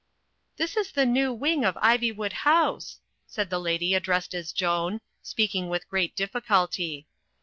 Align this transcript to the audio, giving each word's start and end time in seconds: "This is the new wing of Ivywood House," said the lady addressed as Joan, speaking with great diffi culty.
"This 0.57 0.75
is 0.75 0.91
the 0.91 1.05
new 1.05 1.31
wing 1.31 1.63
of 1.63 1.75
Ivywood 1.77 2.33
House," 2.33 2.97
said 3.27 3.51
the 3.51 3.59
lady 3.59 3.93
addressed 3.93 4.33
as 4.33 4.51
Joan, 4.51 4.99
speaking 5.21 5.69
with 5.69 5.87
great 5.87 6.15
diffi 6.15 6.41
culty. 6.43 7.05